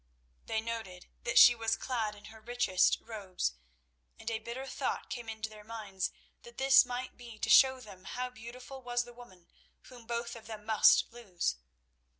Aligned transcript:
They 0.47 0.61
noted 0.61 1.09
that 1.25 1.37
she 1.37 1.53
was 1.53 1.75
clad 1.75 2.15
in 2.15 2.25
her 2.33 2.41
richest 2.41 2.97
robes, 3.01 3.53
and 4.17 4.31
a 4.31 4.39
bitter 4.39 4.65
thought 4.65 5.11
came 5.11 5.29
into 5.29 5.47
their 5.47 5.63
minds 5.63 6.09
that 6.41 6.57
this 6.57 6.83
might 6.87 7.17
be 7.17 7.37
to 7.37 7.51
show 7.51 7.79
them 7.79 8.05
how 8.05 8.31
beautiful 8.31 8.81
was 8.81 9.03
the 9.03 9.13
woman 9.13 9.45
whom 9.89 10.07
both 10.07 10.35
of 10.35 10.47
them 10.47 10.65
must 10.65 11.13
lose. 11.13 11.57